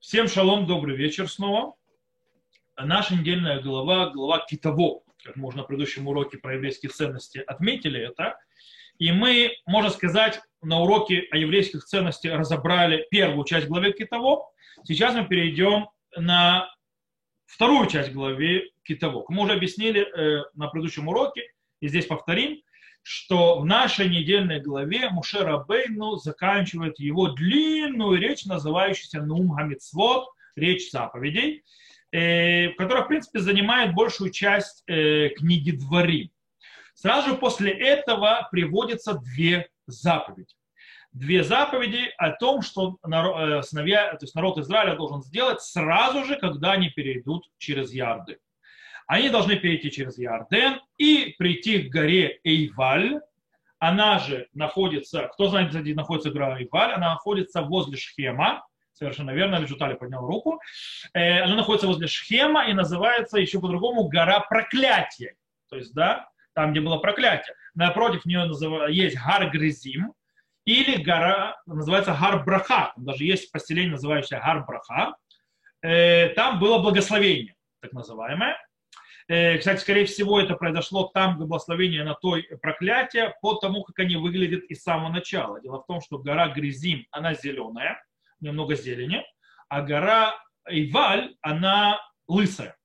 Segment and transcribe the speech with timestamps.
[0.00, 1.74] Всем шалом, добрый вечер снова.
[2.76, 8.00] Наша недельная глава, глава Китово, как мы уже на предыдущем уроке про еврейские ценности отметили
[8.00, 8.38] это.
[9.00, 14.48] И мы, можно сказать, на уроке о еврейских ценностях разобрали первую часть главы Китово.
[14.84, 16.72] Сейчас мы перейдем на
[17.46, 19.24] вторую часть главы Китово.
[19.28, 21.42] Мы уже объяснили э, на предыдущем уроке,
[21.80, 22.62] и здесь повторим,
[23.08, 30.90] что в нашей недельной главе Муше Рабейну заканчивает его длинную речь, называющуюся Нум Хамицвод, речь
[30.90, 31.64] заповедей,
[32.12, 36.32] э, которая, в принципе, занимает большую часть э, книги Двори.
[36.92, 40.52] Сразу после этого приводятся две заповеди.
[41.12, 46.36] Две заповеди о том, что народ, э, то есть народ Израиля должен сделать сразу же,
[46.36, 48.38] когда они перейдут через Ярды.
[49.08, 53.20] Они должны перейти через Ярден и прийти к горе Эйваль.
[53.78, 58.66] Она же находится, кто знает, где находится гора Эйваль, она находится возле Шхема.
[58.92, 60.60] Совершенно верно, Лежутали поднял руку.
[61.14, 65.36] Э, она находится возле Шхема и называется еще по-другому гора проклятия.
[65.70, 67.54] То есть, да, там, где было проклятие.
[67.74, 68.46] Напротив нее
[68.92, 70.12] есть Гар Гризим,
[70.66, 72.92] или гора, называется Гар Браха.
[72.94, 75.16] Там даже есть поселение, называющееся Гар Браха.
[75.80, 78.58] Э, там было благословение, так называемое.
[79.28, 84.16] Э, кстати, скорее всего, это произошло там благословение на той проклятие по тому, как они
[84.16, 85.60] выглядят из самого начала.
[85.60, 88.02] Дело в том, что гора Гризим, она зеленая,
[88.40, 89.22] немного зелени,
[89.68, 90.34] а гора
[90.66, 92.76] Иваль, она лысая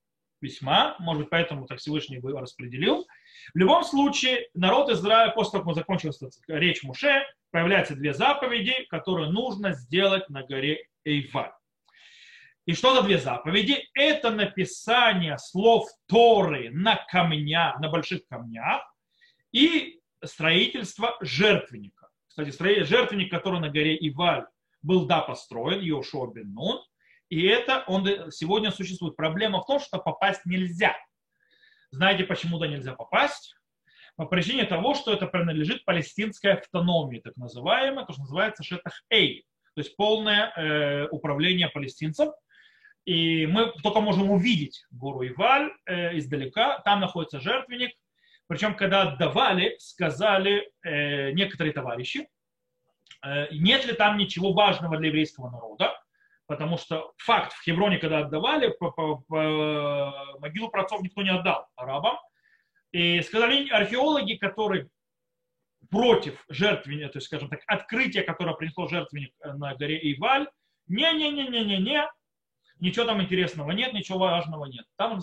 [0.42, 3.06] весьма, может быть, поэтому так Всевышний его распределил.
[3.54, 9.30] В любом случае, народ Израиля, после того, как закончилась речь Муше, появляются две заповеди, которые
[9.30, 11.52] нужно сделать на горе Эйваль.
[12.66, 13.88] И что за две заповеди?
[13.94, 18.82] Это написание слов Торы на камнях, на больших камнях
[19.52, 22.08] и строительство жертвенника.
[22.26, 24.46] Кстати, жертвенник, который на горе Иваль
[24.80, 26.82] был, да, построен, Йошуа бен Нун,
[27.28, 29.14] и это он сегодня существует.
[29.14, 30.96] Проблема в том, что попасть нельзя.
[31.90, 33.54] Знаете, почему туда нельзя попасть?
[34.16, 39.44] По причине того, что это принадлежит палестинской автономии, так называемой, то, что называется Шетах Эй,
[39.74, 42.32] то есть полное э, управление палестинцев–
[43.04, 46.78] и мы только можем увидеть гору Иваль э, издалека.
[46.80, 47.94] Там находится жертвенник.
[48.46, 52.28] Причем, когда отдавали, сказали э, некоторые товарищи,
[53.22, 55.92] э, нет ли там ничего важного для еврейского народа,
[56.46, 61.68] потому что факт, в Хевроне, когда отдавали, по, по, по, могилу праотцов никто не отдал
[61.76, 62.16] арабам.
[62.92, 64.88] И сказали археологи, которые
[65.90, 70.48] против жертвенника, то есть, скажем так, открытия, которое принесло жертвенник на горе Иваль,
[70.86, 72.08] не-не-не-не-не-не,
[72.80, 74.84] ничего там интересного нет, ничего важного нет.
[74.96, 75.20] Там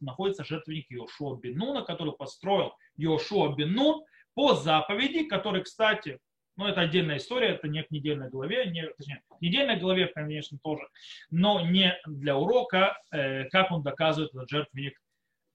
[0.00, 4.04] находится жертвенник Йошуа Бенуна, который построил Йошуа Бенун
[4.34, 6.18] по заповеди, который, кстати,
[6.56, 10.58] ну, это отдельная история, это не к недельной главе, не, точнее, к недельной главе, конечно,
[10.62, 10.88] тоже,
[11.30, 15.00] но не для урока, э, как он доказывает этот жертвенник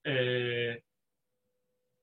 [0.04, 0.78] э,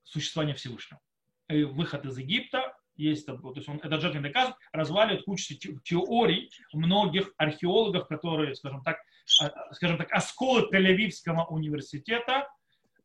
[0.03, 1.01] существования Всевышнего.
[1.49, 7.33] И выход из Египта, есть, то есть он, этот жертвенный доказывает, разваливает кучу теорий многих
[7.37, 12.47] археологов, которые, скажем так, скажем так, осколы Тель-Авивского университета,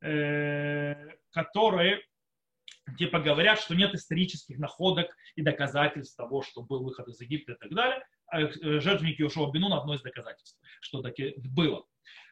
[0.01, 0.95] э,
[1.31, 2.03] которые
[2.99, 7.57] типа говорят, что нет исторических находок и доказательств того, что был выход из Египта и
[7.57, 8.05] так далее.
[8.29, 11.85] А э, жертвенник Иошуа Бенун одно из доказательств, что таки было.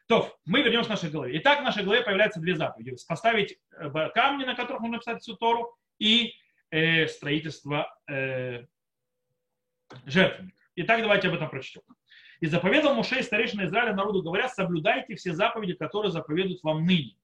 [0.07, 1.37] То, мы вернемся к нашей голове.
[1.39, 2.95] Итак, в нашей голове появляются две заповеди.
[3.07, 6.33] Поставить э, камни, на которых нужно написать всю Тору, и
[6.69, 8.65] э, строительство э,
[10.05, 10.55] жертвенника.
[10.75, 11.81] Итак, давайте об этом прочтем.
[12.41, 17.15] И заповедал Муше и старейшина Израиля народу, говоря, соблюдайте все заповеди, которые заповедуют вам ныне.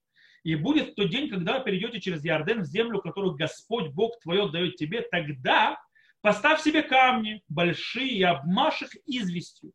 [0.43, 4.49] И будет тот день, когда вы перейдете через Ярден в землю, которую Господь Бог твое
[4.49, 5.79] дает тебе, тогда
[6.21, 9.71] поставь себе камни большие и обмашь их известью.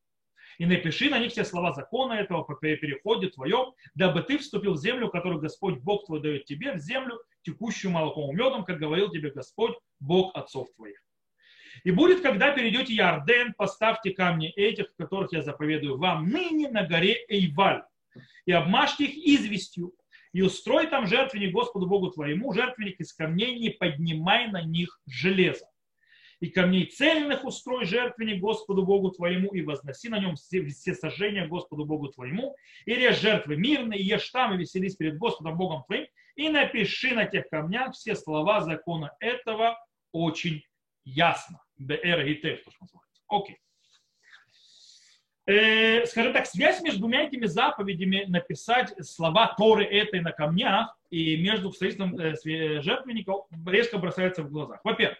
[0.58, 4.78] И напиши на них все слова закона этого по переходе твоем, дабы ты вступил в
[4.78, 9.10] землю, которую Господь Бог твой дает тебе, в землю, текущую молоком и медом, как говорил
[9.10, 11.05] тебе Господь, Бог отцов твоих.
[11.84, 17.24] И будет, когда перейдете Ярден, поставьте камни этих, которых я заповедую вам ныне на горе
[17.28, 17.82] Эйваль,
[18.44, 19.92] и обмажьте их известью,
[20.32, 25.66] и устрой там жертвенник Господу Богу твоему, жертвенник из камней, не поднимай на них железо.
[26.40, 31.86] И камней цельных устрой жертвенник Господу Богу твоему, и возноси на нем все, сожжения Господу
[31.86, 36.06] Богу твоему, и режь жертвы мирные, и ешь там, и веселись перед Господом Богом твоим,
[36.34, 39.78] и напиши на тех камнях все слова закона этого
[40.12, 40.62] очень
[41.04, 41.62] ясно.
[41.78, 43.22] БР и Т, то, что называется.
[43.28, 43.58] Окей.
[45.46, 51.36] Э, скажем так, связь между двумя этими заповедями написать слова Торы этой на камнях и
[51.40, 54.80] между строительством э, жертвенников резко бросается в глазах.
[54.82, 55.18] Во-первых,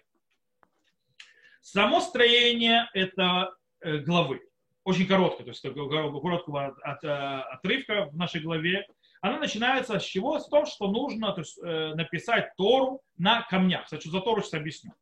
[1.61, 4.41] само строение это э, главы.
[4.83, 7.05] очень короткая, то есть короткого от, от,
[7.53, 8.85] отрывка в нашей главе,
[9.21, 10.39] она начинается с чего?
[10.39, 13.85] С того, что нужно то есть, э, написать Тору на камнях.
[13.85, 14.93] Кстати, за Тору сейчас объясню.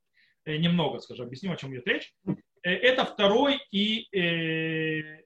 [0.47, 2.13] Э, немного, скажем, объясню, о чем идет речь.
[2.27, 5.23] Э, это второй и э,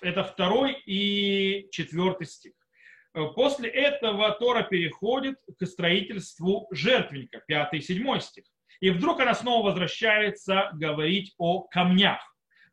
[0.00, 2.52] это второй и четвертый стих.
[3.34, 8.44] После этого Тора переходит к строительству жертвенника, пятый и седьмой стих.
[8.80, 12.20] И вдруг она снова возвращается говорить о камнях,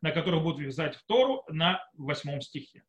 [0.02, 2.82] на которых будут вязать в Тору на восьмом стихе.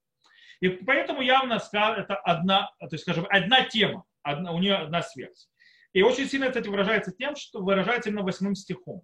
[0.59, 5.47] И поэтому явно это одна, то есть, скажем, одна тема, одна, у нее одна связь.
[5.95, 9.03] И очень сильно, кстати, выражается тем, что выражается именно восьмым стихом.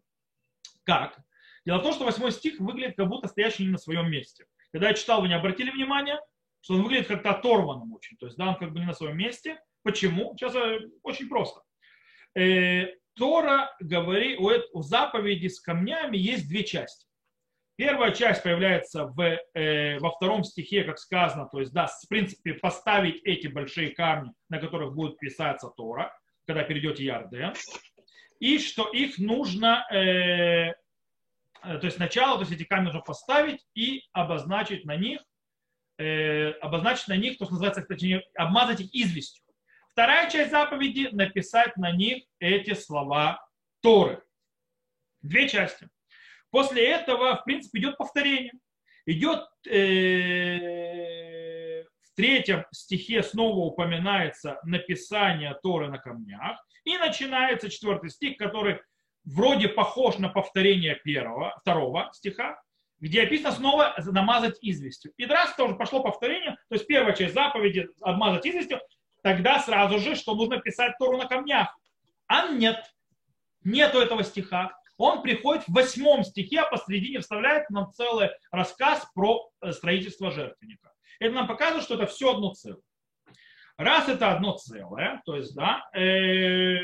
[0.83, 1.17] Как?
[1.65, 4.45] Дело в том, что восьмой стих выглядит как будто стоящий не на своем месте.
[4.73, 6.19] Когда я читал, вы не обратили внимания,
[6.59, 8.17] что он выглядит как-то оторванным очень.
[8.17, 9.57] То есть, да, он как бы не на своем месте.
[9.83, 10.35] Почему?
[10.35, 11.61] Сейчас э, очень просто.
[12.35, 14.39] Э, Тора говорит,
[14.73, 17.07] у заповеди с камнями есть две части.
[17.77, 22.53] Первая часть появляется в, э, во втором стихе, как сказано, то есть, да, в принципе,
[22.53, 26.13] поставить эти большие камни, на которых будет писаться Тора,
[26.45, 27.53] когда перейдете Ярден,
[28.39, 30.73] и что их нужно, э, э,
[31.61, 35.21] то есть сначала, то есть эти камни нужно поставить и обозначить на них,
[35.97, 39.43] э, обозначить на них, то, что называется, точнее, обмазать их известью.
[39.91, 43.45] Вторая часть заповеди– написать на них эти слова
[43.81, 44.23] Торы.
[45.21, 45.89] Две части.
[46.49, 48.53] После этого, в принципе, идет повторение.
[49.05, 51.20] Идет э,
[52.11, 56.63] в третьем стихе снова упоминается написание Торы на камнях.
[56.83, 58.79] И начинается четвертый стих, который
[59.23, 62.59] вроде похож на повторение первого, второго стиха,
[62.99, 65.13] где описано снова намазать известью.
[65.17, 68.79] И раз тоже пошло повторение, то есть первая часть заповеди обмазать известью,
[69.23, 71.75] тогда сразу же, что нужно писать Тору на камнях.
[72.27, 72.83] А нет,
[73.63, 74.71] нету этого стиха
[75.01, 80.90] он приходит в восьмом стихе, а посредине вставляет нам целый рассказ про э, строительство жертвенника.
[81.21, 82.81] Это нам показывает, что это все одно целое.
[83.77, 86.79] Раз это одно целое, то есть, да, э,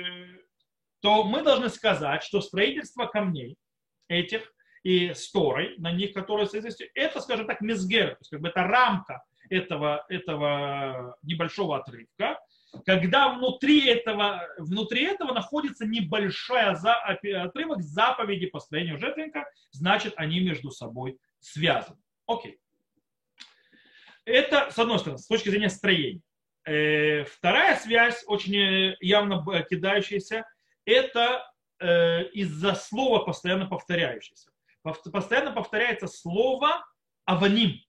[1.02, 3.58] то мы должны сказать, что строительство камней
[4.08, 4.54] этих
[4.84, 8.64] и сторой на них, которые соответствуют, это, скажем так, мизгер, то есть как бы это
[8.64, 12.40] рамка этого, этого небольшого отрывка,
[12.86, 21.18] когда внутри этого, внутри этого находится небольшой отрывок заповеди построения жертвенника, значит, они между собой
[21.40, 21.98] связаны.
[22.28, 22.60] Окей.
[24.28, 26.22] Это, с одной стороны, с точки зрения строения.
[26.66, 30.46] Э, вторая связь, очень э, явно кидающаяся,
[30.86, 34.52] это э, из-за слова постоянно повторяющееся.
[34.84, 36.86] Постоянно повторяется слово
[37.24, 37.80] аваним,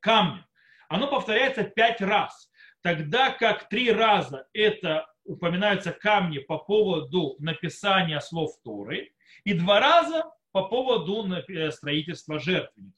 [0.00, 0.44] камни.
[0.90, 2.50] Оно повторяется пять раз
[2.82, 9.12] тогда как три раза это упоминаются камни по поводу написания слов Торы,
[9.44, 11.26] и два раза по поводу
[11.70, 12.97] строительства жертвенника.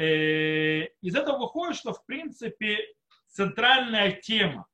[0.00, 2.78] Э, из этого выходит, что в принципе
[3.26, 4.66] центральная тема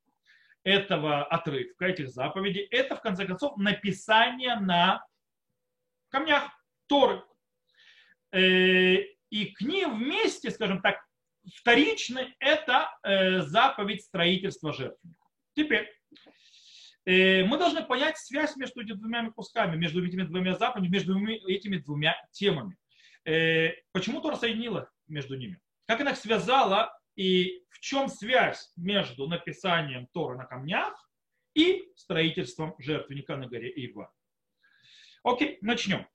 [0.62, 5.04] этого отрывка, этих заповедей, это в конце концов написание на
[6.10, 6.48] камнях
[6.86, 7.24] Торы.
[8.30, 8.98] Э,
[9.30, 11.04] и к ним вместе, скажем так,
[11.56, 15.26] вторичный– это э, заповедь строительства жертвенника.
[15.54, 15.92] Теперь,
[17.04, 22.16] мы должны понять связь между этими двумя кусками, между этими двумя заповедями, между этими двумя
[22.32, 22.76] темами.
[23.92, 25.60] Почему Тора соединила между ними?
[25.86, 30.94] Как она их связала и в чем связь между написанием Тора на камнях
[31.54, 34.12] и строительством жертвенника на горе Ива?
[35.22, 36.06] Окей, начнем.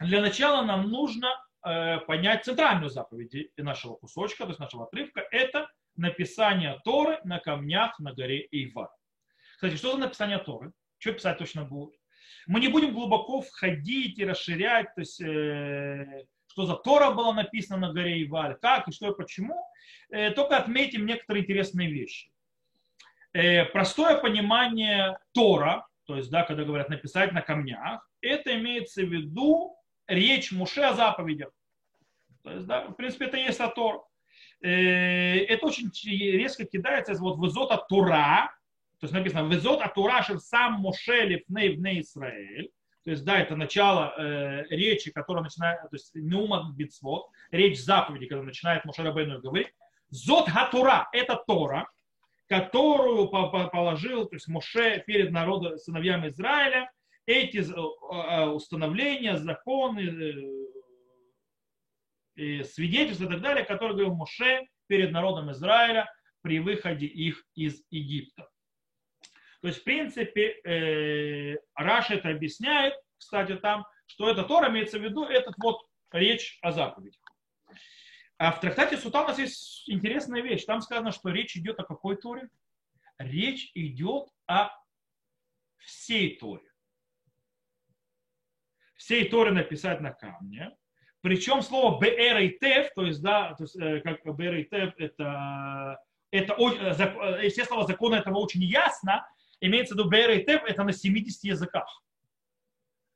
[0.00, 1.28] Для начала нам нужно
[1.66, 7.98] Э, понять центральную заповедь нашего кусочка, то есть нашего отрывка, это написание Торы на камнях
[7.98, 8.94] на горе Ива.
[9.56, 10.72] Кстати, что за написание Торы?
[10.98, 11.98] Что писать точно будет?
[12.46, 17.76] Мы не будем глубоко входить и расширять, то есть, э, что за Тора было написано
[17.88, 19.62] на горе Иваль, как и что и почему.
[20.08, 22.30] Э, только отметим некоторые интересные вещи.
[23.34, 29.12] Э, простое понимание Тора, то есть, да, когда говорят написать на камнях, это имеется в
[29.12, 31.50] виду речь Муше о заповедях.
[32.42, 34.06] То есть, да, в принципе, это и есть Атор.
[34.62, 38.50] Э, это очень резко кидается вот вызота Тура,
[38.98, 42.70] то есть написано вызот от Тура, сам Моше лифней вне Израиль.
[43.06, 48.26] То есть, да, это начало э, речи, которая начинает, то есть Нума Бицвот, речь заповеди,
[48.26, 49.68] когда начинает Моше Рабейну говорить.
[50.10, 51.88] Зот Хатура– это Тора,
[52.48, 56.90] которую положил то есть Моше перед народом, сыновьями Израиля,
[57.26, 60.72] эти э, установления, законы,
[62.34, 67.84] и свидетельства и так далее, которые говорил Моше перед народом Израиля при выходе их из
[67.88, 68.48] Египта.
[69.66, 75.02] То есть, в принципе, э, Раша это объясняет, кстати, там, что это Тора имеется в
[75.02, 77.20] виду, этот вот речь о заповедях.
[78.38, 80.64] А в трактате Сута у нас есть интересная вещь.
[80.66, 82.48] Там сказано, что речь идет о какой Торе?
[83.18, 84.70] Речь идет о
[85.78, 86.70] всей Торе.
[88.94, 90.76] Всей Торе написать на камне.
[91.22, 94.94] Причем слово БР и ТЕФ, то есть, да, то есть, э, как БР и ТЕФ,
[94.96, 95.98] это,
[96.30, 99.26] это, э, если слово закона этого очень ясно,
[99.60, 102.02] имеется в виду БР и ТЕФ, это на 70 языках.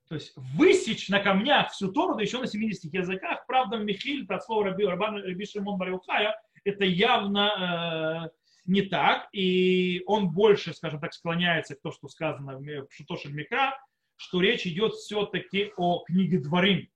[0.08, 3.46] То есть высечь на камнях всю Тору, да еще на 70 языках.
[3.46, 9.28] Правда, Михиль, от слова Раби, Раби Шимон Бариухая, это явно э, не так.
[9.32, 13.78] И он больше, скажем так, склоняется к тому, что сказано в Шутошель Микра,
[14.16, 16.90] что речь идет все-таки о книге Дворим.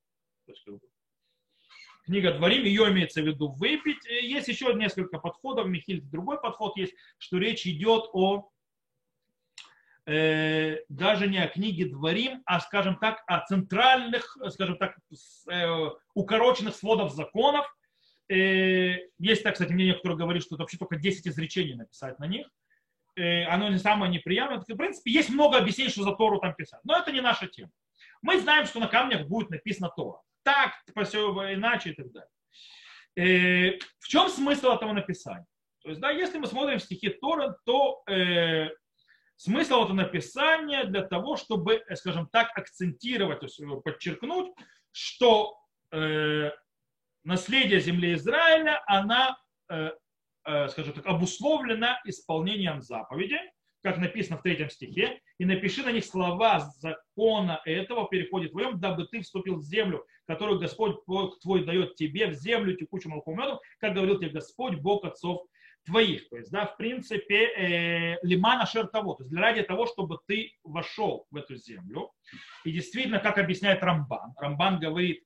[2.05, 4.05] Книга Дворим, ее имеется в виду выпить.
[4.07, 8.51] Есть еще несколько подходов, Михиль, другой подход есть, что речь идет о
[10.07, 14.97] э, даже не о книге Дворим, а, скажем так, о центральных, скажем так,
[15.51, 17.67] э, укороченных сводов законов.
[18.29, 22.27] Э, есть, так, кстати, мнение, которое говорит, что это вообще только 10 изречений написать на
[22.27, 22.49] них.
[23.17, 24.61] Э, оно не самое неприятное.
[24.61, 26.81] В принципе, есть много объяснений, что за Тору там писать.
[26.85, 27.71] Но это не наша тема.
[28.23, 30.21] Мы знаем, что на камнях будет написано Тора.
[30.43, 32.31] Так, иначе и так далее.
[33.17, 35.47] Э, в чем смысл этого написания?
[35.83, 38.71] То есть, да, если мы смотрим стихи Тора, то э,
[39.37, 44.53] Смысл этого написания для того, чтобы, э, скажем так, акцентировать, э, подчеркнуть,
[44.93, 45.59] что
[45.91, 46.51] э,
[47.25, 49.37] наследие земли Израиля, она,
[49.69, 49.91] э,
[50.45, 53.39] э, скажем так, обусловлена исполнением заповеди,
[53.83, 59.07] как написано в третьем стихе, и напиши на них слова закона этого, переходит твоем, дабы
[59.07, 63.59] ты вступил в землю, которую Господь Бог твой дает тебе, в землю текучую молоком медом,
[63.79, 65.43] как говорил тебе Господь, Бог отцов
[65.85, 66.29] твоих.
[66.29, 70.53] То есть, да, в принципе, э, лимана шертово, то есть для ради того, чтобы ты
[70.63, 72.11] вошел в эту землю.
[72.65, 75.23] И действительно, как объясняет Рамбан, Рамбан говорит,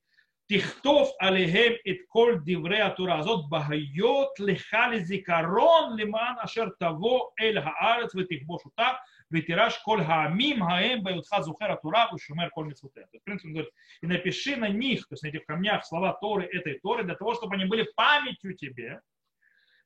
[0.48, 8.98] Тихтов алихем ит коль дивре атуразот бахайот лихали зикарон лиман ашер того эль хаарец ветихбошута
[9.28, 13.06] ветираж коль хаамим хаэм баютха зухер атура шумер коль митсуте.
[13.12, 16.46] В принципе, он говорит, и напиши на них, то есть на этих камнях слова Торы
[16.46, 19.02] этой Торы, для того, чтобы они были памятью тебе,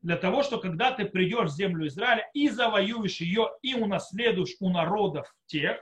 [0.02, 4.68] для того, что когда ты придешь в землю Израиля и завоюешь ее и унаследуешь у
[4.70, 5.80] народов тех,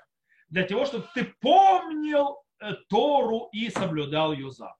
[0.48, 4.78] для того, чтобы ты помнил э, Тору и соблюдал ее заповеди.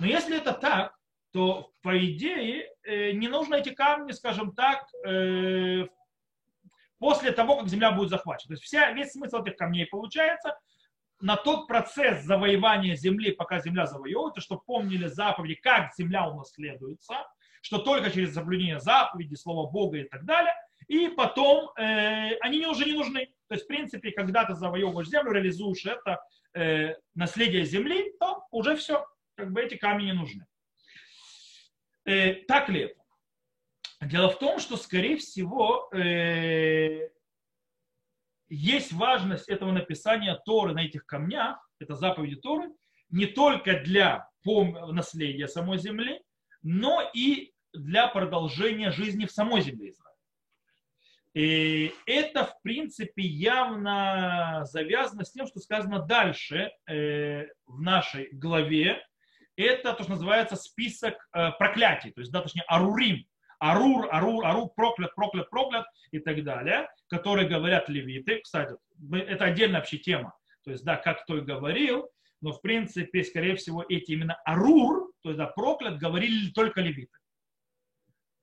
[0.00, 0.96] Но если это так,
[1.32, 5.86] то по идее э, не нужно эти камни, скажем так, э,
[6.98, 8.48] после того, как земля будет захвачена.
[8.48, 10.58] То есть вся, весь смысл этих камней получается
[11.20, 17.14] на тот процесс завоевания земли, пока земля завоевывается, чтобы помнили заповеди, как земля унаследуется–
[17.60, 20.54] что только через соблюдение заповеди, слова Бога и так далее,
[20.88, 23.26] и потом э, они уже не нужны.
[23.48, 26.20] То есть, в принципе, когда ты завоевываешь землю, реализуешь это
[26.54, 30.46] э, наследие земли, то уже все, как бы эти камни не нужны.
[32.04, 33.00] Э, так ли это?
[34.00, 37.10] Дело в том, что, скорее всего, э,
[38.48, 42.72] есть важность этого написания Торы на этих камнях, это заповеди Торы,
[43.10, 46.20] не только для наследия самой земли,
[46.62, 50.10] но и для продолжения жизни в самой земле Израиля.
[51.32, 59.00] И это, в принципе, явно завязано с тем, что сказано дальше э, в нашей главе.
[59.56, 63.24] Это то, что называется список э, проклятий, то есть, да, точнее, арурим.
[63.60, 68.40] Арур, арур, арур, проклят, проклят, проклят и так далее, которые говорят левиты.
[68.40, 68.74] Кстати,
[69.12, 70.34] это отдельная вообще тема.
[70.64, 72.08] То есть, да, как кто и говорил,
[72.40, 77.16] но в принципе, скорее всего, эти именно арур, то есть да, проклят, говорили только левиты.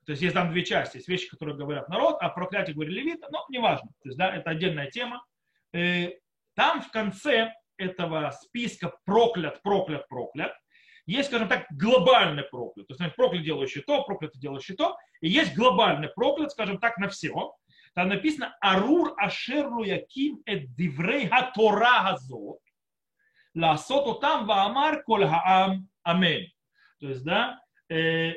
[0.06, 3.28] То есть есть там две части, есть вещи, которые говорят народ, а проклятие говорили левиты,
[3.30, 3.90] но неважно.
[4.02, 5.26] То есть, да, это отдельная тема.
[5.74, 6.12] Э,
[6.56, 10.54] там в конце этого списка проклят, проклят, проклят,
[11.06, 12.88] есть, скажем так, глобальный проклят.
[12.88, 14.98] То есть проклят делающий то, проклят делающий то.
[15.22, 17.54] И есть глобальный проклят, скажем так, на все.
[17.94, 22.60] Там написано «Арур ашеру яким эд диврей ха Тора газот»
[23.58, 26.48] ласот там ваамар коль хаам амен.
[27.00, 27.60] То есть, да,
[27.90, 28.34] э,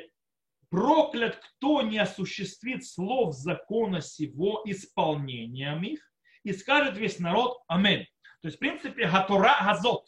[0.69, 5.99] проклят, кто не осуществит слов закона сего исполнением их,
[6.43, 8.05] и скажет весь народ амен.
[8.41, 10.07] То есть, в принципе, гатора газот.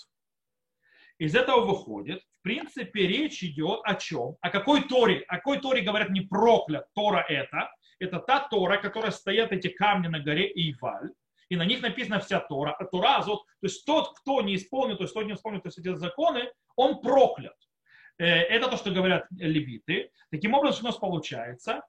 [1.19, 4.35] Из этого выходит, в принципе, речь идет о чем?
[4.41, 5.23] О какой Торе?
[5.27, 7.71] О какой Торе говорят не проклят, Тора это.
[7.99, 11.11] Это та Тора, которая стоят эти камни на горе Иваль
[11.53, 12.71] и на них написана вся Тора.
[12.71, 15.67] А Тора, азот, то есть тот, кто не исполнит, то есть тот не исполнит то
[15.67, 17.55] есть эти законы, он проклят.
[18.17, 20.09] Э, это то, что говорят левиты.
[20.31, 21.83] Таким образом, что у нас получается,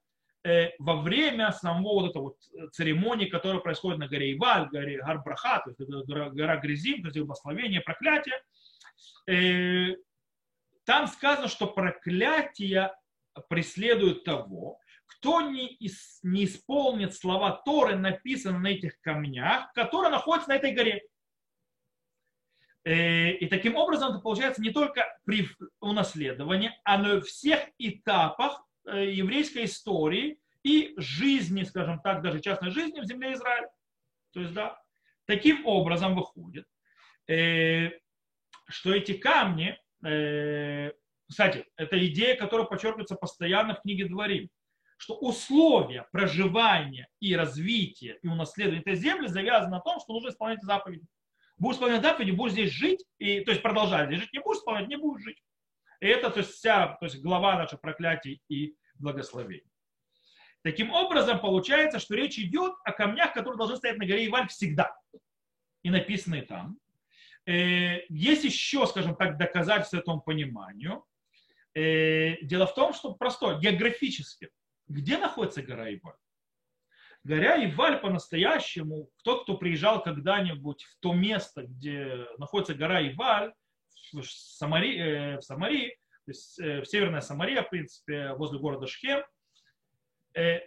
[0.47, 5.63] э, во время самого вот этого вот церемонии, которая происходит на горе Иваль, горе Гарбраха,
[5.65, 8.43] то есть гора, гора Грязим, то есть благословение, проклятие,
[9.27, 9.97] э,
[10.85, 12.95] там сказано, что проклятие
[13.49, 14.79] преследует того,
[15.25, 20.75] кто не, ис, не исполнит слова Торы, написанные на этих камнях, которые находятся на этой
[20.75, 21.03] горе.
[22.85, 25.49] Э, и таким образом это получается не только при
[25.81, 33.01] унаследовании, а на всех этапах э, еврейской истории и жизни, скажем так, даже частной жизни
[33.01, 33.71] в земле Израиля.
[34.35, 34.79] То есть, да,
[35.25, 36.67] таким образом выходит,
[37.29, 37.93] э,
[38.69, 39.79] что эти камни,
[41.27, 44.51] кстати, это идея, которая подчеркивается постоянно в книге Дворим,
[45.05, 50.63] что условия проживания и развития и унаследования этой земли завязаны на том, что нужно исполнять
[50.63, 51.07] заповеди.
[51.59, 54.89] Будешь исполнять заповеди, будешь здесь жить, и, то есть продолжать здесь жить, не будешь исполнять,
[54.89, 55.43] не будешь жить.
[56.01, 59.71] И это то есть, вся то есть, глава наших проклятий и благословений.
[60.63, 64.97] Таким образом, получается, что речь идет о камнях, которые должны стоять на горе Иваль всегда.
[65.83, 66.79] И написанные там.
[67.45, 71.05] Э, есть еще, скажем так, доказательства этому пониманию.
[71.75, 74.49] Э, дело в том, что простое, географически.
[74.89, 76.17] Где находится гора Иваль?
[77.25, 83.55] Гора Иваль по-настоящему, тот, кто приезжал когда-нибудь в то место, где находится гора Иваль,
[84.13, 88.87] в Самарии, э, в Самарии то есть э, в Северная Самария, в принципе, возле города
[88.87, 89.23] Шхем,
[90.35, 90.61] э,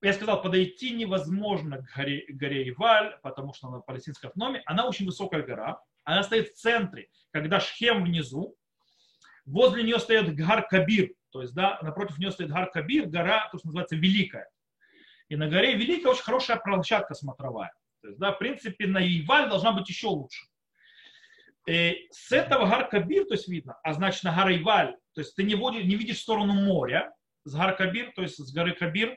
[0.00, 4.30] я сказал, подойти невозможно к горе, горе Иваль, потому что она в палестинской.
[4.66, 5.80] Она очень высокая гора.
[6.04, 8.56] Она стоит в центре, когда Шхем внизу.
[9.46, 13.58] Возле нее стоит Гар Кабир, то есть да, напротив нее стоит Гар Кабир, гора, то,
[13.58, 14.48] что называется Великая.
[15.28, 17.72] И на горе Великая очень хорошая площадка смотровая.
[18.02, 20.48] То есть, да, в принципе, на Иваль должна быть еще лучше.
[21.68, 25.20] И э, с этого Гар Кабир, то есть видно, а значит на гора Иваль, то
[25.20, 27.14] есть ты не, водишь, не видишь в сторону моря,
[27.44, 29.16] с Гар Кабир, то есть с горы Кабир,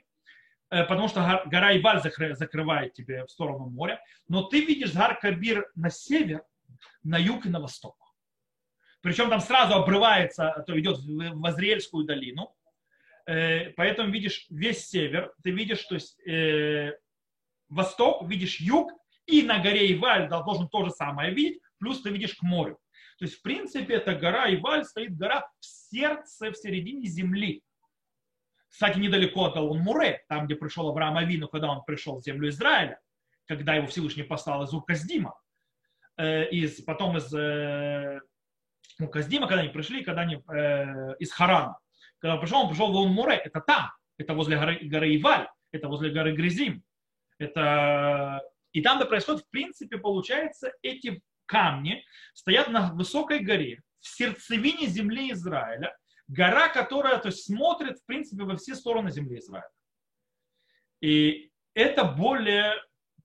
[0.70, 5.72] э, потому что гора Иваль закрывает тебе в сторону моря, но ты видишь Гар Кабир
[5.74, 6.44] на север,
[7.02, 7.96] на юг и на восток.
[9.02, 12.56] Причем там сразу обрывается, то идет в Возрельскую долину,
[13.26, 16.98] Э, поэтому видишь весь север, ты видишь, то есть э,
[17.70, 18.92] восток, видишь юг,
[19.26, 22.80] и на горе Иваль должен то же самое видеть, плюс ты видишь к морю.
[23.20, 27.64] То есть, в принципе, эта гора Иваль стоит гора в сердце, в середине земли.
[28.68, 33.00] Кстати, недалеко от Алон-Муре, там, где пришел Авраам Авину, когда он пришел в землю Израиля,
[33.46, 35.40] когда его Всевышний послал из Указдима,
[36.18, 38.22] э, из, потом из э,
[39.04, 41.78] Указдима, когда они пришли, когда они э, из Харана.
[42.20, 45.88] Когда он пришел, он пришел в Лон-Море, это там, это возле горы, горы Иваль, это
[45.88, 46.84] возле горы Гризим.
[47.40, 48.42] Это...
[48.74, 54.88] И там, где происходит, в принципе, получается, эти камни стоят на высокой горе, в сердцевине
[54.88, 55.96] земли Израиля,
[56.28, 59.70] гора, которая то есть, смотрит, в принципе, во все стороны земли Израиля.
[61.02, 62.76] И это более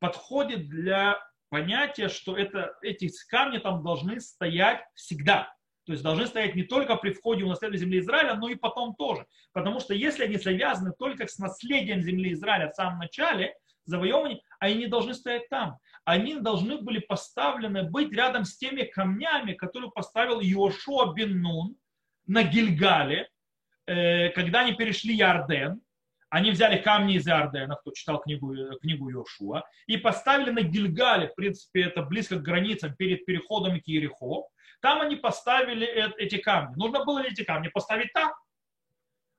[0.00, 5.54] подходит для понятия, что это, эти камни там должны стоять всегда.
[5.86, 8.96] То есть должны стоять не только при входе в наследие земли Израиля, но и потом
[8.96, 9.24] тоже.
[9.52, 14.74] Потому что если они завязаны только с наследием земли Израиля в самом начале завоевания, они
[14.74, 15.78] не должны стоять там.
[16.04, 21.76] Они должны были поставлены быть рядом с теми камнями, которые поставил Йошуа бен Нун
[22.26, 23.28] на Гильгале,
[23.86, 25.80] э, когда они перешли Ярден.
[26.28, 31.36] Они взяли камни из Иордена, кто читал книгу, книгу Йошуа, и поставили на Гильгале, в
[31.36, 34.48] принципе, это близко к границам перед переходом к Ерехо,
[34.86, 35.84] там они поставили
[36.16, 36.76] эти камни.
[36.76, 38.32] Нужно было ли эти камни поставить там?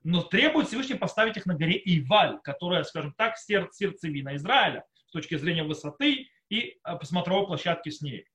[0.02, 5.38] Но требует Всевышний поставить их на горе Иваль, которая, скажем так, сердцевина Израиля с точки
[5.38, 8.26] зрения высоты и э, смотровой площадки с ней.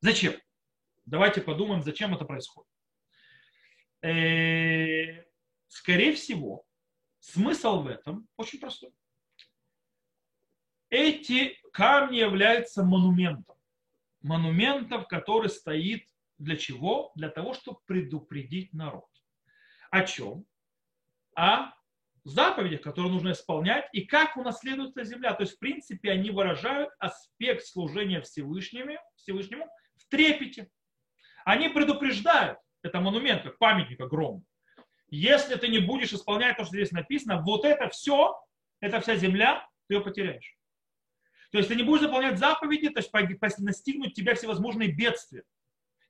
[0.00, 0.34] Зачем?
[1.06, 2.68] Давайте подумаем, зачем это происходит.
[4.02, 5.22] Э,
[5.68, 6.64] скорее всего,
[7.20, 8.90] смысл в этом очень простой.
[10.90, 13.57] Эти камни являются монументом
[14.22, 17.12] монументов, который стоит для чего?
[17.14, 19.08] Для того, чтобы предупредить народ.
[19.90, 20.44] О чем?
[21.34, 21.72] О
[22.24, 25.32] заповедях, которые нужно исполнять, и как унаследуется земля.
[25.34, 30.68] То есть, в принципе, они выражают аспект служения Всевышнему, Всевышнему в трепете.
[31.44, 34.44] Они предупреждают, это монумент, как памятник огромный.
[35.10, 38.38] Если ты не будешь исполнять то, что здесь написано, вот это все,
[38.80, 40.57] это вся земля, ты ее потеряешь.
[41.50, 45.44] То есть ты не будешь выполнять заповеди, то есть настигнуть тебя всевозможные бедствия.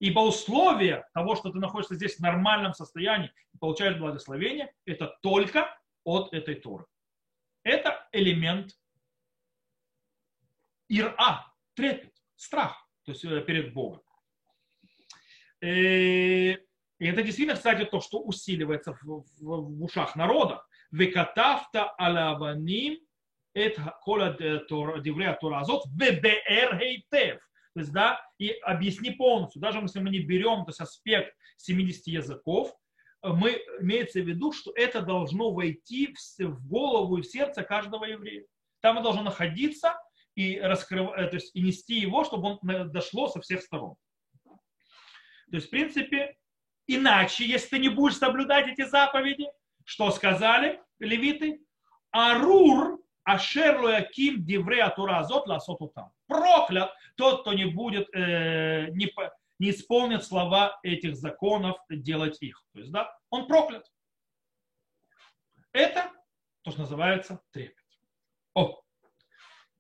[0.01, 5.77] Ибо условие того, что ты находишься здесь в нормальном состоянии и получаешь благословение, это только
[6.05, 6.87] от этой Торы.
[7.65, 8.79] Это элемент
[10.89, 14.03] ира, трепет, страх, то есть э, перед Богом.
[15.61, 16.53] Э,
[16.99, 20.65] и это действительно, кстати, то, что усиливается в ушах народа.
[20.91, 22.99] Векатафта алаваним
[23.58, 24.22] את כל
[25.04, 27.36] דברי התורה הזאת, ובאר היטב.
[27.74, 32.06] то есть, да, и объясни полностью, даже если мы не берем, то есть аспект 70
[32.08, 32.72] языков,
[33.24, 38.06] мы, имеется в виду, что это должно войти в, в голову и в сердце каждого
[38.06, 38.46] еврея.
[38.82, 39.96] Там оно должно находиться
[40.36, 43.96] и, раскрыв, то есть, и нести его, чтобы он дошло со всех сторон.
[44.46, 46.36] То есть, в принципе,
[46.88, 49.48] иначе, если ты не будешь соблюдать эти заповеди,
[49.86, 51.62] что сказали левиты?
[52.12, 52.97] Арур
[53.29, 56.11] Ашер Лояким Дивре Атура Азот Ласоту там.
[56.27, 59.13] Проклят тот, кто не будет, э, не,
[59.59, 62.65] не исполнит слова этих законов, делать их.
[62.73, 63.85] То есть, да, он проклят.
[65.73, 66.11] Это
[66.63, 67.77] то, что называется трепет.
[68.55, 68.81] О,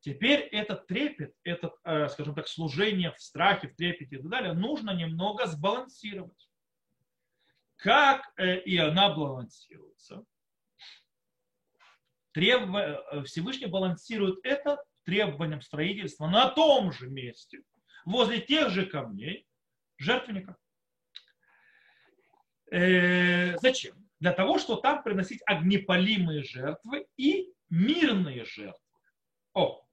[0.01, 4.53] теперь этот трепет, этот, э, скажем так, служение в страхе, в трепете и так далее,
[4.53, 6.51] нужно немного сбалансировать.
[7.77, 10.23] Как э, и она балансируется?
[12.39, 12.73] Треб...
[12.73, 17.63] Э, Всевышний балансирует это требованием строительства на том же месте,
[18.05, 19.45] возле тех же камней
[19.97, 20.57] жертвенника.
[22.71, 23.97] Э, зачем?
[24.21, 28.85] Для того, чтобы там приносить огнепалимые жертвы и мирные жертвы.
[29.55, 29.85] О,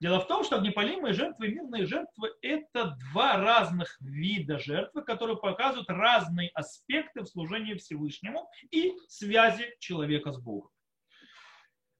[0.00, 5.36] Дело в том, что огнепалимые жертвы и мирные жертвы– это два разных вида жертвы, которые
[5.36, 10.71] показывают разные аспекты в служении Всевышнему и связи человека с Богом.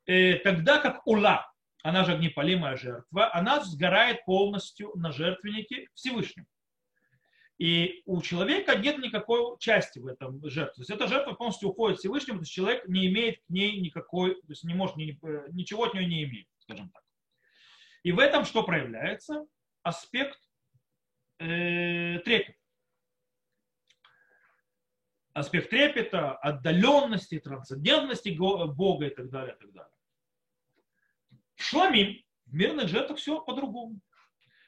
[0.06, 6.46] Э, тогда как ула, она же огнепалимая жертва, она сгорает полностью на жертвеннике Всевышнему.
[7.58, 10.74] И у человека нет никакой части в этом жертве.
[10.74, 14.34] То есть эта жертва полностью уходит Всевышнему, то есть человек не имеет к ней никакой,
[14.34, 17.02] то есть не может, ничего от нее не иметь, скажем так.
[18.02, 19.46] И в этом что проявляется?
[19.82, 20.40] Аспект
[21.38, 22.58] э, трепета.
[25.34, 29.91] Аспект трепета, отдаленности, трансцендентности Бога и так далее, и так далее.
[31.56, 32.22] Шламим.
[32.46, 34.00] В мирных жертвах все по-другому.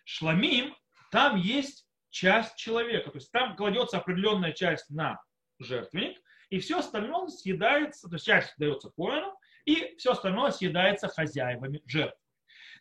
[0.04, 0.74] Шламим,
[1.10, 3.10] там есть часть человека.
[3.10, 5.20] То есть там кладется определенная часть на
[5.58, 6.18] жертвенник,
[6.50, 12.18] и все остальное съедается, то есть часть дается коину, и все остальное съедается хозяевами жертв.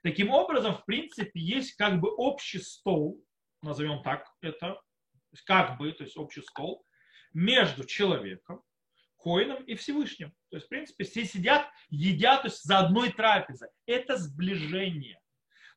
[0.03, 3.23] Таким образом, в принципе, есть как бы общий стол,
[3.61, 4.79] назовем так это,
[5.45, 6.85] как бы, то есть общий стол
[7.33, 8.61] между человеком,
[9.23, 10.33] Коином и Всевышним.
[10.49, 13.69] То есть, в принципе, все сидят, едят то есть, за одной трапезой.
[13.85, 15.19] Это сближение.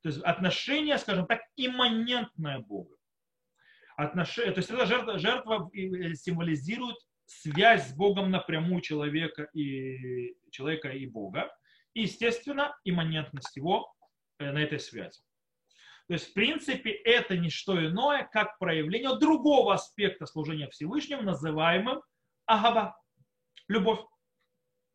[0.02, 2.96] То есть отношение, скажем так, имманентное Богу.
[3.96, 10.88] Отношение, то есть эта жертва, жертва э, символизирует связь с Богом напрямую человека и, человека
[10.88, 11.50] и Бога.
[11.94, 13.92] И, естественно, имманентность его
[14.38, 15.20] э, на этой связи.
[16.08, 22.02] То есть, в принципе, это не что иное, как проявление другого аспекта служения Всевышнему, называемым
[22.44, 22.96] агаба
[23.68, 24.00] любовь.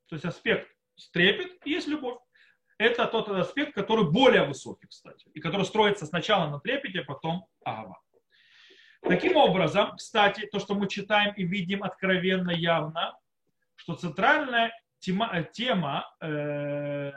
[0.08, 0.70] То есть аспект
[1.12, 2.20] трепет и есть любовь.
[2.78, 7.48] Это тот аспект, который более высокий, кстати, и который строится сначала на трепете, а потом
[7.64, 8.02] агава.
[9.02, 13.18] Таким образом, кстати, то, что мы читаем и видим откровенно явно,
[13.76, 17.12] что центральная тема, тема э,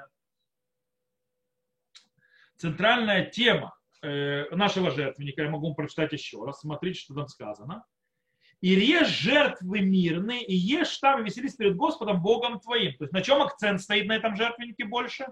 [2.56, 7.84] центральная тема э, нашего жертвенника, я могу прочитать еще раз, смотрите, что там сказано
[8.64, 12.96] и режь жертвы мирные, и ешь там, и веселись перед Господом Богом твоим.
[12.96, 15.26] То есть на чем акцент стоит на этом жертвеннике больше?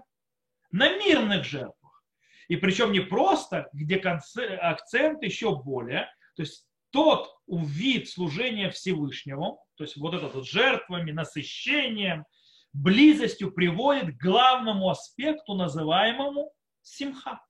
[0.69, 2.03] На мирных жертвах.
[2.47, 9.83] И причем не просто, где акцент еще более, то есть тот вид служения Всевышнему, то
[9.83, 12.25] есть вот этот вот жертвами, насыщением,
[12.71, 17.43] близостью приводит к главному аспекту, называемому симха,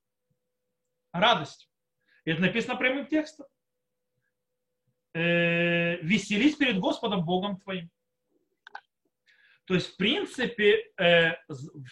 [1.12, 1.69] радость.
[2.24, 3.48] Это написано прямым текстом
[5.13, 7.89] э, веселись перед Господом Богом твоим.
[9.65, 11.36] То есть, в принципе, э,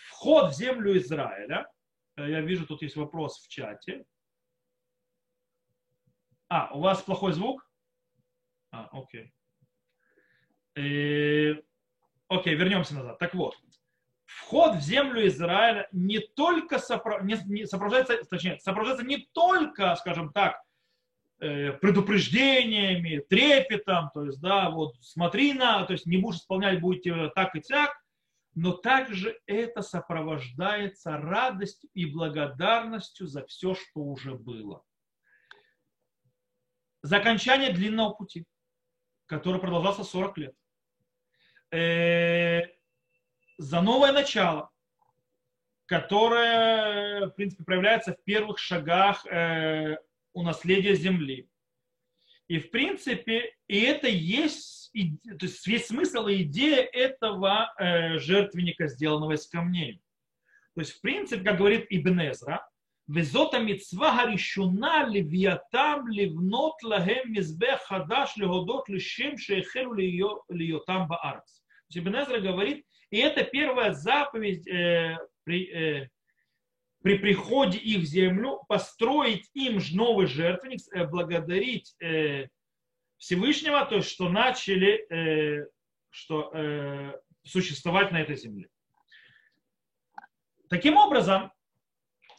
[0.09, 1.71] вход в землю Израиля,
[2.17, 4.05] э, я вижу, тут есть вопрос в чате.
[6.49, 7.65] А, у вас плохой звук?
[8.71, 9.33] А, окей.
[10.75, 11.55] Э,
[12.27, 13.19] окей, вернемся назад.
[13.19, 13.55] Так вот,
[14.25, 17.21] вход в землю Израиля не только сопро...
[17.21, 20.61] не, не, сопровождается, точнее, сопровождается не только, скажем так,
[21.41, 27.55] предупреждениями, трепетом, то есть, да, вот смотри на, то есть не будешь исполнять, будете так
[27.55, 27.91] и так,
[28.53, 34.83] но также это сопровождается радостью и благодарностью за все, что уже было.
[37.01, 38.45] За окончание длинного пути,
[39.25, 40.55] который продолжался 40 лет.
[41.71, 42.61] Э,
[43.57, 44.69] за новое начало,
[45.85, 49.97] которое, в принципе, проявляется в первых шагах э,
[50.33, 51.47] у наследия земли.
[52.47, 58.17] И в принципе, и это есть, и, то есть весь смысл и идея этого э,
[58.19, 60.01] жертвенника, сделанного из камней.
[60.75, 62.67] То есть, в принципе, как говорит Ибнезра
[63.07, 69.95] Везота митцва гаришуна левиатам ливнот лагем мизбе хадаш легодот лишем шехелу
[70.49, 71.61] лиотам баарц.
[71.93, 76.09] Ибн Эзра говорит, и это первая заповедь э, при, э,
[77.01, 82.47] при приходе их в землю, построить им новый жертвенник, э, благодарить э,
[83.17, 85.67] Всевышнего, то есть что начали э,
[86.09, 86.51] что,
[87.45, 88.67] существовать на этой земле.
[90.69, 91.53] Таким образом,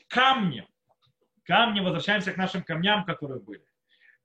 [0.09, 0.69] камни,
[1.45, 3.65] камни, возвращаемся к нашим камням, которые были.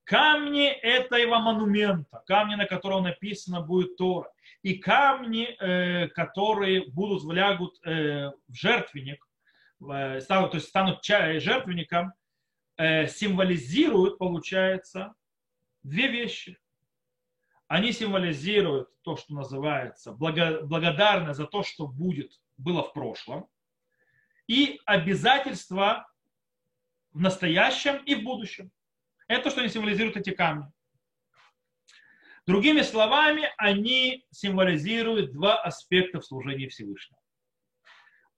[0.03, 4.29] Камни этого монумента, камни, на котором написано будет Тора,
[4.63, 5.55] и камни,
[6.09, 9.26] которые будут влягут в жертвенник,
[9.79, 12.13] станут, то есть станут жертвенником,
[12.77, 15.13] символизируют, получается,
[15.83, 16.59] две вещи.
[17.67, 23.49] Они символизируют то, что называется благодарность за то, что будет, было в прошлом,
[24.47, 26.07] и обязательства
[27.11, 28.71] в настоящем и в будущем.
[29.27, 30.71] Это что они символизируют эти камни.
[32.45, 37.19] Другими словами, они символизируют два аспекта в служении Всевышнего.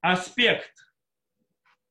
[0.01, 0.88] Аспект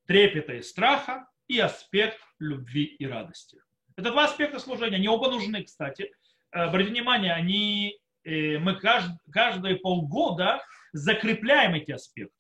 [0.09, 3.61] трепета и страха и аспект любви и радости.
[3.95, 4.97] Это два аспекта служения.
[4.97, 6.11] Они оба нужны, кстати.
[6.51, 12.35] Э, обратите внимание, они, э, мы каждые, каждые полгода закрепляем эти аспекты.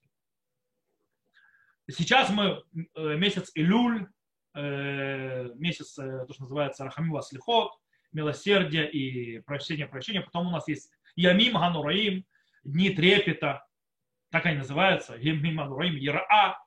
[1.90, 4.08] Сейчас мы э, месяц Илюль,
[4.54, 7.70] месяц, то, что называется Рахамим Васлихот,
[8.10, 10.22] милосердие и прощение, прощения.
[10.22, 12.24] Потом у нас есть Ямим Ганураим,
[12.64, 13.64] дни трепета,
[14.30, 16.58] так они называются, Ямим Ганураим, Яраа.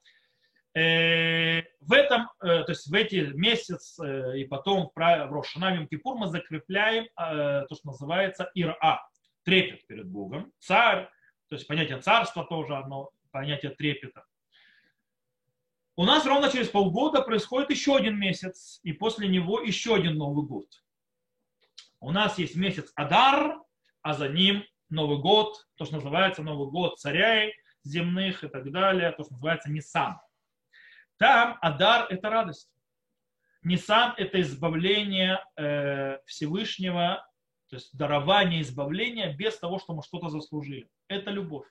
[0.73, 7.67] В этом, то есть в эти месяц и потом в Рошанам Кипур мы закрепляем то,
[7.73, 9.05] что называется Ира,
[9.43, 11.09] трепет перед Богом, царь,
[11.49, 14.23] то есть понятие царства тоже одно, понятие трепета.
[15.97, 20.45] У нас ровно через полгода происходит еще один месяц, и после него еще один Новый
[20.45, 20.67] год.
[21.99, 23.59] У нас есть месяц Адар,
[24.01, 27.53] а за ним Новый год, то, что называется Новый год царей
[27.83, 30.17] земных и так далее, то, что называется Нисан.
[31.21, 32.67] Там Адар– это радость.
[33.61, 37.23] Нисан– это избавление э, Всевышнего,
[37.69, 40.89] то есть дарование избавления без того, что мы что-то заслужили.
[41.07, 41.67] Это любовь.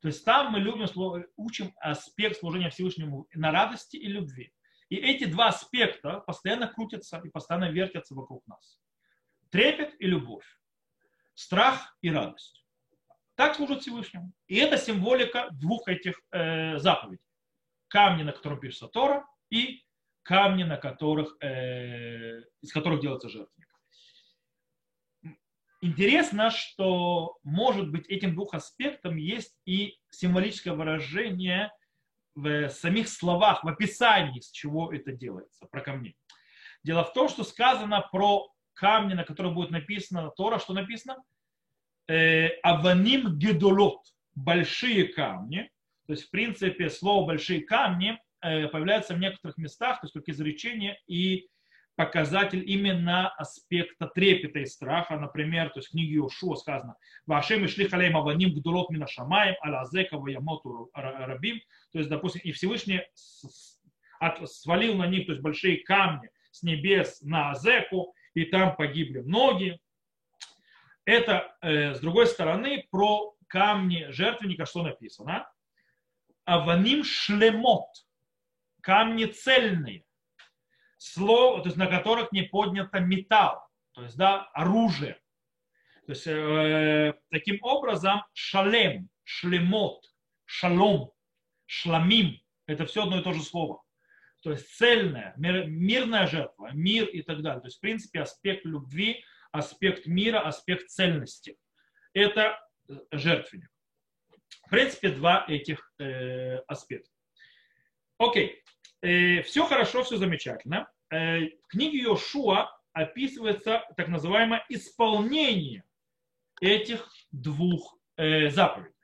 [0.00, 0.86] То есть там мы любим,
[1.36, 4.54] учим аспект служения Всевышнему на радости и любви.
[4.88, 8.80] И эти два аспекта постоянно крутятся и постоянно вертятся вокруг нас.
[9.50, 10.46] Трепет и любовь.
[11.34, 12.64] Страх и радость.
[13.34, 14.32] Так служат Всевышнему.
[14.46, 17.20] И это символика двух этих э, заповедей.
[17.92, 19.84] Камни, на котором пишется Тора, и
[20.22, 23.68] камни, на которых, э, из которых делается жертвенник.
[25.82, 31.70] Интересно, что, может быть, этим двух аспектам есть и символическое выражение
[32.34, 36.16] в самих словах, в описании, с чего это делается, про камни.
[36.84, 41.22] Дело в том, что сказано про камни, на которых будет написано Тора, что написано?
[42.08, 44.00] Э, Аваним гедолот,
[44.34, 45.70] большие камни.
[46.06, 50.28] То есть, в принципе, слово большие камни э, появляется в некоторых местах, то есть как
[50.28, 51.48] изречение, и
[51.96, 55.16] показатель именно аспекта трепета и страха.
[55.16, 59.54] Например, то есть в книге Йошуа сказано «Вашем и шли халейм аваним гдулот мина шамаем,
[59.62, 61.60] аля азека ямоту рабим».
[61.92, 63.02] То есть, допустим, и Всевышний
[64.44, 69.80] свалил на них то есть большие камни с небес на Азеку, и там погибли многие.
[71.04, 75.50] Это, э, с другой стороны, про камни жертвенника что написано?
[76.44, 77.88] Аваним шлемот.
[78.80, 80.04] Камни цельные
[81.02, 85.20] слов, то есть на которых не поднято металл, то есть да, оружие.
[86.06, 90.04] То есть э, таким образом шалем, шлемот,
[90.44, 91.12] шалом,
[91.66, 93.82] шламим– это все одно и то же слово.
[94.42, 97.60] То есть цельная, мир, мирная жертва, мир и так далее.
[97.60, 101.56] То есть в принципе аспект любви, аспект мира, аспект цельности.
[102.12, 102.58] Это
[103.10, 103.70] жертвенник.
[104.66, 107.10] В принципе два этих э, аспекта.
[108.18, 108.62] Окей.
[109.02, 110.88] Э, все хорошо, все замечательно.
[111.10, 115.84] Э, в книге Йошуа описывается так называемое исполнение
[116.60, 118.94] этих двух э, заповедей.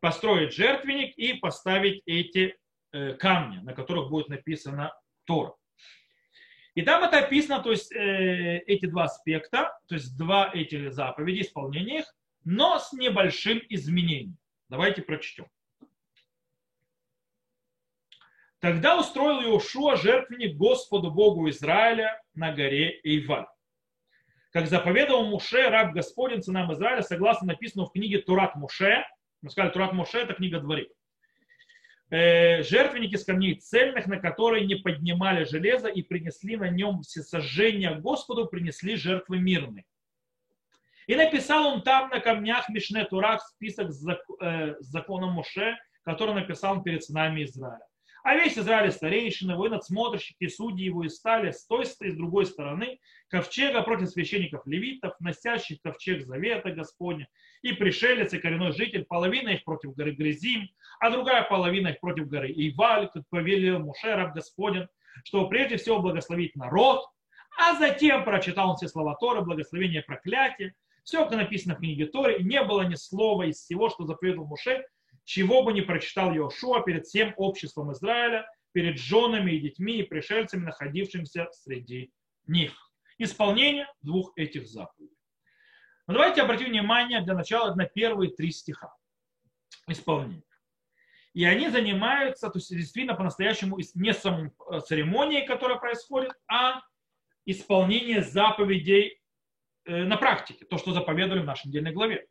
[0.00, 2.56] Построить жертвенник и поставить эти
[3.18, 4.92] камни, на которых будет написано
[5.24, 5.54] Тора.
[6.76, 12.00] И там это описано, то есть эти два аспекта, то есть два эти заповеди, исполнение
[12.00, 12.14] их,
[12.44, 14.36] но с небольшим изменением.
[14.68, 15.46] Давайте прочтем.
[18.60, 23.46] Тогда устроил Иошуа жертвенник Господу Богу Израиля на горе Эйваль.
[24.52, 29.04] Как заповедовал Муше, раб Господень, сынам Израиля, согласно написанному в книге Турат Муше,
[29.42, 30.88] мы сказали, Турат Муше– это книга дворей.
[32.10, 37.96] э, жертвенники с камней цельных, на которые не поднимали железо и принесли на нем всесожжение
[37.96, 39.84] Господу, принесли жертвы мирные.
[41.06, 44.06] И написал он там на камнях Мишне Турах список с
[44.40, 47.84] э, законом Муше, который написал он перед сынами Израиля.
[48.24, 52.46] А весь Израиль старейшины, вы надсмотрщики, судьи его и стали с той и с другой
[52.46, 57.28] стороны ковчега против священников левитов, носящих ковчег завета Господня,
[57.60, 62.28] и пришелец, и коренной житель, половина их против горы Грязим, а другая половина их против
[62.28, 64.86] горы Иваль, как повелел Муше, раб Господень,
[65.24, 67.06] чтобы прежде всего благословить народ,
[67.58, 72.42] а затем прочитал он все слова Торы, благословение проклятие, все, как написано в книге Торы,
[72.42, 74.84] не было ни слова из всего, что заповедовал Муше,
[75.24, 80.64] чего бы не прочитал Йошуа перед всем обществом Израиля, перед женами и детьми и пришельцами,
[80.64, 82.12] находившимися среди
[82.46, 82.72] них.
[83.18, 85.16] Исполнение двух этих заповедей.
[86.06, 88.94] Но давайте обратим внимание для начала на первые три стиха.
[89.86, 90.42] Исполнение.
[91.34, 94.52] И они занимаются, то есть действительно по-настоящему не самой
[94.86, 96.80] церемонией, которая происходит, а
[97.44, 99.20] исполнение заповедей
[99.86, 102.26] на практике, то, что заповедовали в нашей недельной главе.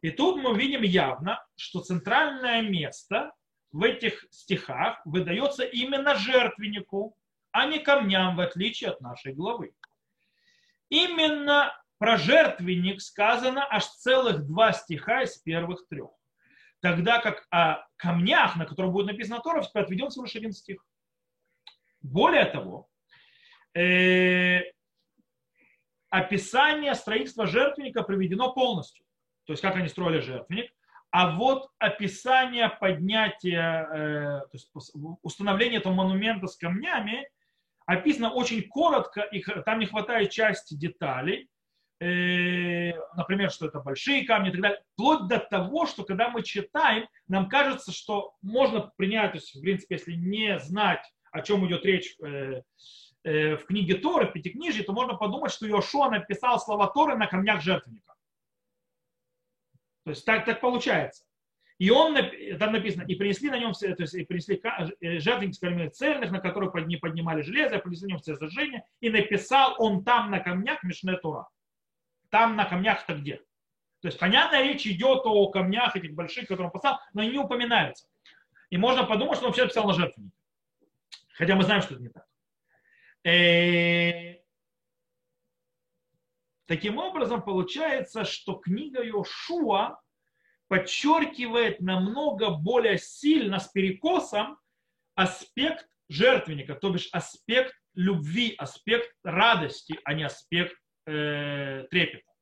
[0.00, 3.32] И тут мы видим явно, что центральное место
[3.70, 7.16] в этих стихах выдается именно жертвеннику,
[7.52, 9.74] а не камням, в отличие от нашей главы.
[10.88, 16.10] Именно про жертвенник сказано аж целых два стиха из первых трех.
[16.80, 20.84] Тогда как о камнях, на которых будет написано Тора, отведен всего лишь один стих.
[22.00, 22.88] Более того,
[23.74, 24.62] э,
[26.12, 29.04] описание строительства жертвенника приведено полностью.
[29.46, 30.70] То есть как они строили жертвенник,
[31.10, 34.70] а вот описание поднятия, э, то есть
[35.22, 37.28] установления этого монумента с камнями
[37.86, 41.48] описано очень коротко, и там не хватает части деталей,
[41.98, 46.42] э, например, что это большие камни и так далее, вплоть до того, что когда мы
[46.42, 51.66] читаем, нам кажется, что можно принять, то есть, в принципе, если не знать, о чем
[51.66, 52.60] идет речь э,
[53.24, 57.62] в книге Торы, в Пятикнижии, то можно подумать, что Йошуа написал слова Торы на камнях
[57.62, 58.14] жертвенника.
[60.04, 61.24] То есть так, так получается.
[61.78, 62.16] И он,
[62.58, 64.60] там написано, и принесли на нем, то есть и принесли
[65.00, 69.10] э, жертвенник с цельных, на которых не поднимали железо, принесли на нем все зажжения, и
[69.10, 71.48] написал он там на камнях Мишне Тура.
[72.30, 73.38] Там на камнях-то где?
[74.00, 77.38] То есть, понятно, речь идет о камнях этих больших, которые он поставил, но они не
[77.38, 78.06] упоминаются.
[78.70, 80.36] И можно подумать, что он вообще писал на жертвеннике.
[81.34, 82.26] Хотя мы знаем, что это не так.
[83.24, 84.32] Э,
[86.72, 90.00] Таким образом, получается, что книга Йошуа
[90.68, 94.58] подчеркивает намного более сильно с перекосом
[95.14, 100.74] аспект жертвенника, то бишь аспект любви, аспект радости, а не аспект
[101.06, 102.32] э, трепета.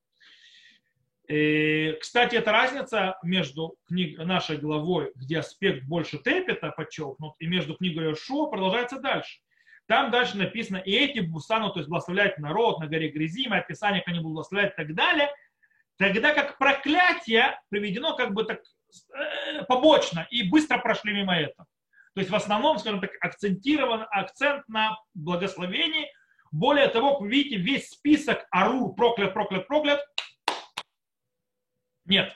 [1.29, 7.75] И, кстати, эта разница между книг, нашей главой, где аспект больше трепета подчеркнут, и между
[7.75, 9.41] книгой Йошуа продолжается дальше.
[9.91, 14.11] Там дальше написано, и эти станут, то есть благословлять народ на горе Грязима, описание, как
[14.13, 15.29] они будут благословлять и так далее,
[15.97, 18.61] тогда как проклятие приведено как бы так
[19.13, 21.67] э, побочно и быстро прошли мимо этого.
[22.15, 26.07] То есть в основном, скажем так, акцентирован акцент на благословении.
[26.53, 30.01] Более того, вы видите, весь список арур, проклят, проклят, проклят,
[32.05, 32.33] нет.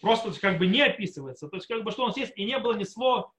[0.00, 1.46] Просто как бы не описывается.
[1.46, 3.30] То есть как бы что у нас есть, и не было ни слова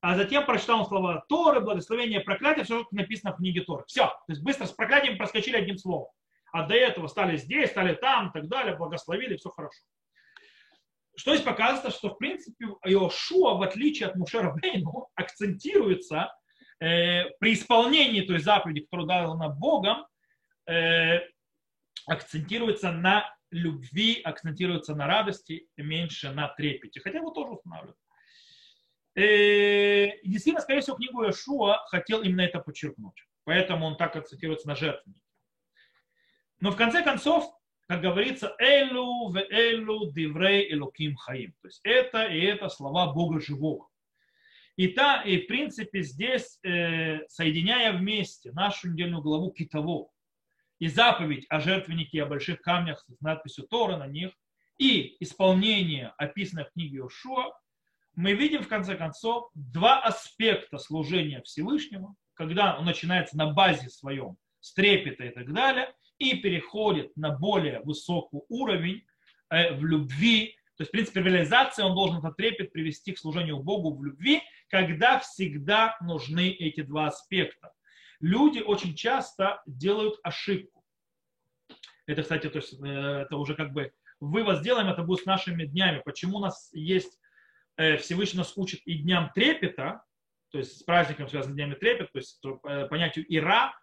[0.00, 3.84] а затем прочитал слова Торы, благословение, проклятие, все, что написано в книге Торы.
[3.86, 4.06] Все.
[4.06, 6.08] То есть быстро с проклятием проскочили одним словом.
[6.52, 9.78] А до этого стали здесь, стали там, и так далее, благословили, все хорошо.
[11.16, 16.32] Что здесь показывается, что в принципе Иошуа, в отличие от Мушера Бейну, акцентируется
[16.78, 20.06] э, при исполнении той заповеди, которую дал на Богом,
[20.66, 21.20] э,
[22.06, 27.00] акцентируется на любви, акцентируется на радости, меньше на трепете.
[27.00, 27.98] Хотя его тоже устанавливают.
[29.16, 33.26] Э, действительно, скорее всего, книгу Иошуа хотел именно это подчеркнуть.
[33.44, 35.20] Поэтому он так акцентируется на жертвеннике.
[36.60, 37.50] Но в конце концов,
[37.88, 41.54] как говорится, элу в элу диврей элуким хаим.
[41.62, 43.88] То есть это и это слова Бога живого.
[44.76, 50.10] И, та, и в принципе здесь, э, соединяя вместе нашу недельную главу Китово
[50.78, 54.32] и заповедь о жертвеннике и о больших камнях с надписью Тора на них,
[54.76, 57.58] и исполнение, описанное в книге Иошуа,
[58.16, 64.36] мы видим в конце концов два аспекта служения Всевышнему, когда он начинается на базе своем
[64.60, 69.04] с трепета и так далее, и переходит на более высокий уровень
[69.50, 70.56] э, в любви.
[70.76, 74.42] То есть, в принципе, реализация он должен этот трепет привести к служению Богу в любви,
[74.68, 77.72] когда всегда нужны эти два аспекта.
[78.20, 80.82] Люди очень часто делают ошибку.
[82.06, 85.66] Это, кстати, то есть, э, это уже как бы вывод сделаем, это будет с нашими
[85.66, 86.00] днями.
[86.02, 87.18] Почему у нас есть
[87.76, 90.02] Всевышний нас учит и дням трепета,
[90.50, 93.74] то есть с праздником связанным с днями трепет, то есть э, понятию ира,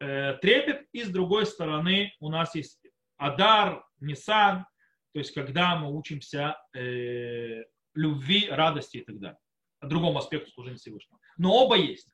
[0.00, 2.80] э, трепет, и с другой стороны у нас есть
[3.18, 4.64] Адар, Нисан,
[5.12, 7.62] то есть когда мы учимся э,
[7.94, 9.38] любви, радости и так далее.
[9.80, 11.18] О другом аспекту служения Всевышнего.
[11.36, 12.08] Но оба есть.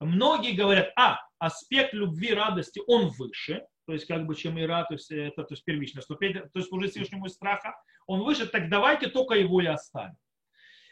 [0.00, 4.94] Многие говорят, а, аспект любви, радости, он выше, то есть как бы чем ира, то
[4.94, 7.74] есть это то есть первичная ступень, то есть служить Всевышнему из страха,
[8.06, 10.16] он выше, так давайте только его и оставим.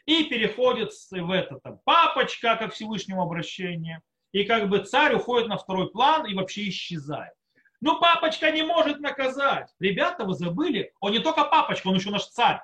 [0.06, 4.02] И переходит в это там папочка, как Всевышнему обращение,
[4.32, 7.32] и как бы царь уходит на второй план и вообще исчезает.
[7.80, 9.68] Ну, папочка не может наказать.
[9.80, 12.60] Ребята, вы забыли, он не только папочка, он еще наш царь.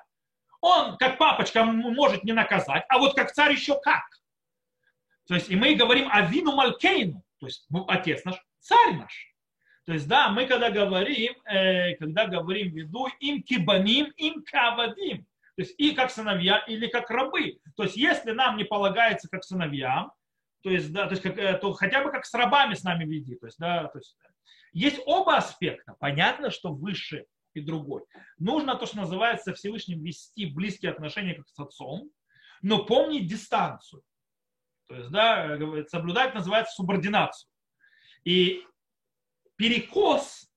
[0.61, 4.03] Он, как папочка, может не наказать, а вот как царь еще как.
[5.27, 9.33] То есть, и мы говорим о вину Малькейну, то есть ну, отец наш, царь наш.
[9.85, 15.25] То есть, да, мы когда говорим, э, когда говорим виду им кибаним, им кавадим,
[15.55, 17.59] то есть и как сыновья или как рабы.
[17.75, 20.11] То есть, если нам не полагается как сыновьям,
[20.63, 23.05] то есть, да, то, есть как, э, то хотя бы как с рабами с нами
[23.05, 23.35] веди.
[23.35, 24.17] То есть, да, то есть,
[24.71, 25.95] есть оба аспекта.
[25.99, 28.03] Понятно, что выше и другой.
[28.39, 32.09] Нужно то, что называется Всевышним вести близкие отношения как с отцом,
[32.61, 34.01] но помнить дистанцию.
[34.87, 37.49] То есть, да, соблюдать называется субординацию.
[38.23, 38.65] И
[39.57, 40.49] перекос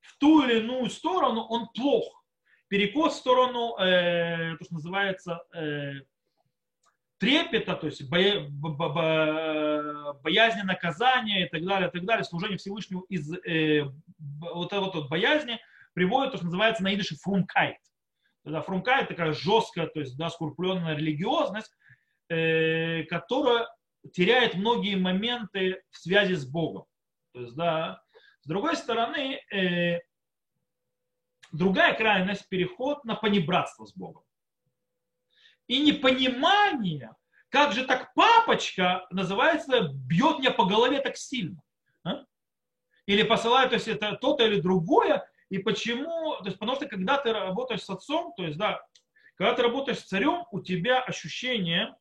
[0.00, 2.24] в ту или иную сторону, он плох.
[2.68, 6.00] Перекос в сторону, э, то, что называется, э,
[7.18, 8.48] трепета, то есть боя,
[10.22, 13.84] боязни наказания и так далее, и так далее, служение Всевышнему из э,
[14.18, 15.58] вот этой вот боязни
[15.94, 17.78] приводит то, что называется на идыше фрумкайт.
[18.44, 21.72] Тогда фрумкайт такая жесткая, то есть да, скрупленная религиозность,
[22.28, 23.66] э, которая
[24.12, 26.84] теряет многие моменты в связи с Богом.
[27.32, 28.02] То есть, да,
[28.42, 30.00] с другой стороны, э,
[31.52, 34.22] другая крайность– переход на понебратство с Богом.
[35.66, 37.14] И непонимание,
[37.48, 41.60] как же так папочка, называется, бьет меня по голове так сильно.
[42.04, 42.24] А?
[43.06, 47.18] Или посылает, то есть это то-то или другое, и почему, то есть потому что когда
[47.18, 48.80] ты работаешь с отцом, то есть да,
[49.36, 51.94] когда ты работаешь с царем, у тебя ощущение,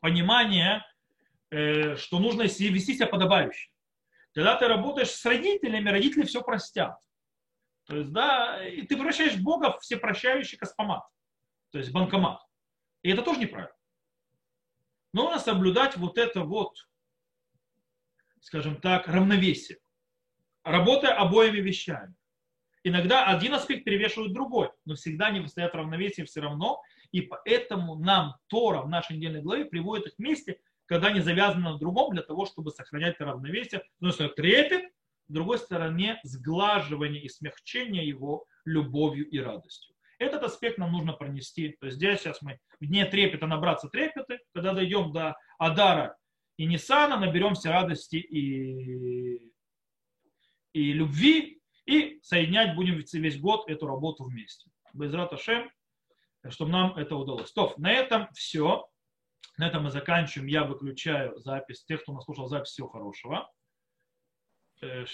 [0.00, 0.84] понимание,
[1.50, 3.70] э, что нужно вести себя подобающе.
[4.34, 6.98] Когда ты работаешь с родителями, родители все простят.
[7.84, 11.04] То есть, да, и ты превращаешь Бога в всепрощающий космомат,
[11.70, 12.40] то есть банкомат.
[13.02, 13.74] И это тоже неправильно.
[15.12, 16.76] Но нужно соблюдать вот это вот,
[18.40, 19.78] скажем так, равновесие,
[20.62, 22.14] работая обоими вещами.
[22.84, 26.82] Иногда один аспект перевешивает другой, но всегда не стоят равновесие все равно.
[27.10, 30.60] И поэтому нам Тора в нашей недельной главе приводит их вместе–
[30.92, 33.80] когда они завязаны на другом для того, чтобы сохранять равновесие.
[33.80, 34.92] С одной стороны, трепет,
[35.32, 39.94] с другой стороны, сглаживание и смягчение его любовью и радостью.
[40.18, 41.74] Этот аспект нам нужно пронести.
[41.80, 46.18] То есть здесь сейчас мы в дне трепета набраться трепеты, когда дойдем до Адара
[46.58, 49.54] и Нисана, наберемся радости и,
[50.74, 54.70] и любви, и соединять будем весь год эту работу вместе.
[54.92, 55.70] Без Раташем,
[56.50, 57.50] чтобы нам это удалось.
[57.52, 58.86] То, на этом все.
[59.56, 60.48] На этом мы заканчиваем.
[60.48, 61.86] Я выключаю запись.
[61.86, 63.50] Тех, кто нас слушал запись, всего хорошего.
[64.82, 65.06] Э,